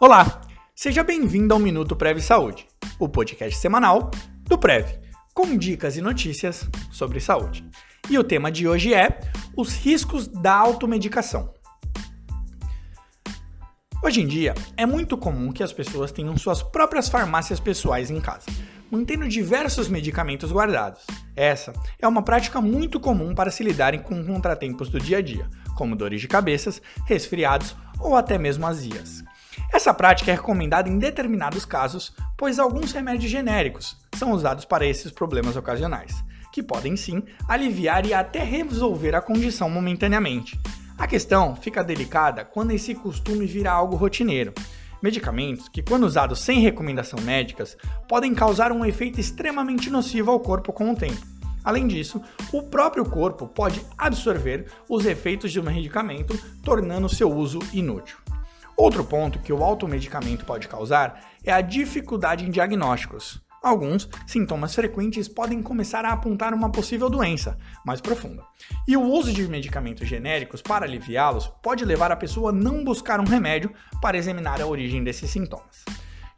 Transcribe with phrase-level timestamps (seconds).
[0.00, 0.40] Olá,
[0.74, 2.66] seja bem-vindo ao Minuto Prev Saúde,
[2.98, 4.10] o podcast semanal
[4.42, 4.98] do Prev,
[5.32, 7.64] com dicas e notícias sobre saúde.
[8.10, 9.20] E o tema de hoje é
[9.56, 11.54] os riscos da automedicação.
[14.02, 18.20] Hoje em dia, é muito comum que as pessoas tenham suas próprias farmácias pessoais em
[18.20, 18.46] casa,
[18.90, 21.06] mantendo diversos medicamentos guardados.
[21.36, 25.48] Essa é uma prática muito comum para se lidarem com contratempos do dia a dia,
[25.76, 29.22] como dores de cabeças, resfriados ou até mesmo azias.
[29.72, 35.10] Essa prática é recomendada em determinados casos, pois alguns remédios genéricos são usados para esses
[35.10, 40.58] problemas ocasionais, que podem sim aliviar e até resolver a condição momentaneamente.
[40.96, 44.52] A questão fica delicada quando esse costume vira algo rotineiro.
[45.02, 47.76] Medicamentos que, quando usados sem recomendação médicas,
[48.08, 51.20] podem causar um efeito extremamente nocivo ao corpo com o tempo.
[51.64, 52.22] Além disso,
[52.52, 58.16] o próprio corpo pode absorver os efeitos de um medicamento, tornando seu uso inútil.
[58.76, 63.40] Outro ponto que o automedicamento pode causar é a dificuldade em diagnósticos.
[63.62, 68.42] Alguns sintomas frequentes podem começar a apontar uma possível doença mais profunda.
[68.86, 73.20] E o uso de medicamentos genéricos para aliviá-los pode levar a pessoa a não buscar
[73.20, 73.72] um remédio
[74.02, 75.82] para examinar a origem desses sintomas.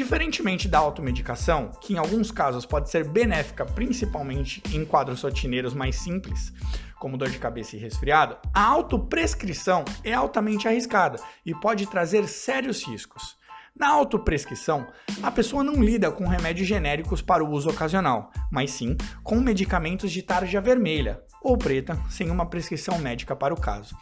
[0.00, 5.96] Diferentemente da automedicação, que em alguns casos pode ser benéfica principalmente em quadros rotineiros mais
[5.96, 6.54] simples,
[6.98, 12.82] como dor de cabeça e resfriado, a autoprescrição é altamente arriscada e pode trazer sérios
[12.82, 13.36] riscos.
[13.80, 14.88] Na autoprescrição,
[15.22, 20.12] a pessoa não lida com remédios genéricos para o uso ocasional, mas sim com medicamentos
[20.12, 23.96] de tarja vermelha ou preta, sem uma prescrição médica para o caso.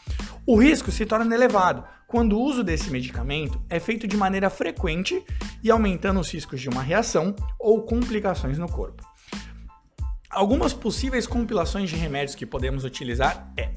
[0.45, 5.25] O risco se torna elevado quando o uso desse medicamento é feito de maneira frequente
[5.63, 9.07] e aumentando os riscos de uma reação ou complicações no corpo.
[10.29, 13.73] Algumas possíveis compilações de remédios que podemos utilizar é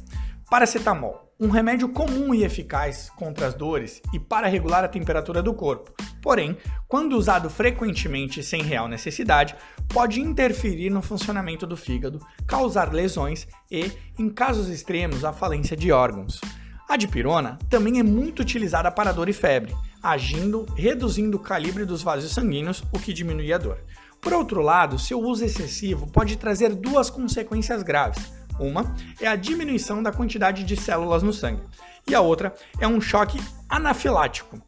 [0.51, 5.53] paracetamol, um remédio comum e eficaz contra as dores e para regular a temperatura do
[5.53, 5.93] corpo.
[6.21, 6.57] Porém,
[6.89, 9.55] quando usado frequentemente sem real necessidade,
[9.87, 15.89] pode interferir no funcionamento do fígado, causar lesões e, em casos extremos, a falência de
[15.89, 16.41] órgãos.
[16.89, 19.73] A dipirona também é muito utilizada para dor e febre,
[20.03, 23.77] agindo reduzindo o calibre dos vasos sanguíneos, o que diminui a dor.
[24.19, 28.31] Por outro lado, seu uso excessivo pode trazer duas consequências graves.
[28.61, 31.63] Uma é a diminuição da quantidade de células no sangue,
[32.07, 34.61] e a outra é um choque anafilático,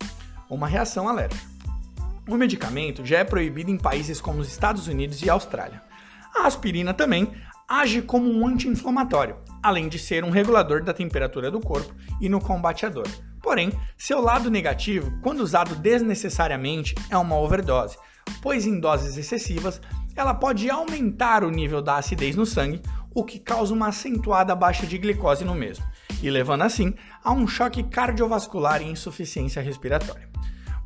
[0.50, 1.46] uma reação alérgica.
[2.28, 5.80] O medicamento já é proibido em países como os Estados Unidos e Austrália.
[6.36, 7.32] A aspirina também
[7.70, 12.42] age como um anti-inflamatório, além de ser um regulador da temperatura do corpo e no
[12.42, 13.08] combate à dor.
[13.44, 17.96] Porém, seu lado negativo, quando usado desnecessariamente, é uma overdose,
[18.42, 19.80] pois em doses excessivas
[20.16, 22.82] ela pode aumentar o nível da acidez no sangue,
[23.14, 25.86] o que causa uma acentuada baixa de glicose no mesmo,
[26.22, 26.94] e levando assim
[27.24, 30.30] a um choque cardiovascular e insuficiência respiratória.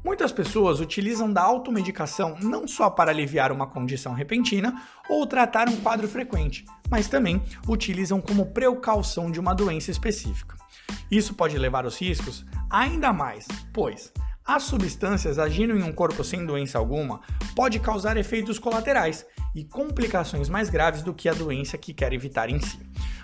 [0.04, 5.78] Muitas pessoas utilizam da automedicação não só para aliviar uma condição repentina ou tratar um
[5.78, 10.56] quadro frequente, mas também utilizam como precaução de uma doença específica.
[11.12, 14.14] Isso pode levar os riscos ainda mais, pois
[14.46, 17.20] as substâncias agindo em um corpo sem doença alguma
[17.58, 19.26] pode causar efeitos colaterais
[19.56, 22.78] e complicações mais graves do que a doença que quer evitar em si.